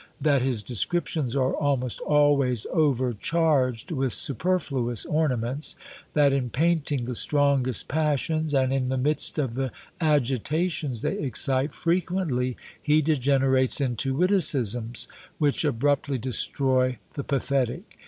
[0.19, 5.75] That his descriptions are almost always overcharged with superfluous ornaments.
[6.15, 11.75] That in painting the strongest passions, and in the midst of the agitations they excite,
[11.75, 17.99] frequently he degenerates into witticisms, which abruptly destroy the pathetic.